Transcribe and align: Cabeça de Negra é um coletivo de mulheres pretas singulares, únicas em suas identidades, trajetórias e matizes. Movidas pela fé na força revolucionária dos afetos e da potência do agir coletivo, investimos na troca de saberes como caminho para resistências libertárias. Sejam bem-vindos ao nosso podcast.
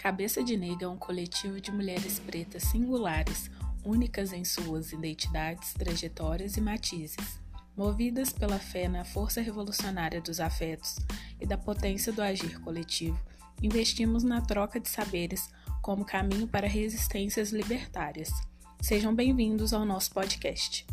Cabeça 0.00 0.42
de 0.42 0.56
Negra 0.56 0.86
é 0.86 0.88
um 0.88 0.96
coletivo 0.96 1.60
de 1.60 1.70
mulheres 1.70 2.18
pretas 2.18 2.62
singulares, 2.62 3.50
únicas 3.84 4.32
em 4.32 4.46
suas 4.46 4.92
identidades, 4.92 5.74
trajetórias 5.74 6.56
e 6.56 6.60
matizes. 6.62 7.38
Movidas 7.76 8.32
pela 8.32 8.58
fé 8.58 8.88
na 8.88 9.04
força 9.04 9.42
revolucionária 9.42 10.18
dos 10.18 10.40
afetos 10.40 10.96
e 11.38 11.44
da 11.44 11.58
potência 11.58 12.14
do 12.14 12.22
agir 12.22 12.58
coletivo, 12.60 13.20
investimos 13.62 14.22
na 14.22 14.40
troca 14.40 14.80
de 14.80 14.88
saberes 14.88 15.50
como 15.82 16.02
caminho 16.02 16.48
para 16.48 16.66
resistências 16.66 17.52
libertárias. 17.52 18.30
Sejam 18.80 19.14
bem-vindos 19.14 19.74
ao 19.74 19.84
nosso 19.84 20.12
podcast. 20.12 20.86